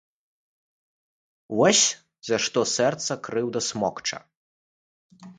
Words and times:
Вось 1.59 1.81
за 2.29 2.39
што 2.45 2.59
сэрца 2.75 3.17
крыўда 3.27 3.59
смокча. 3.69 4.17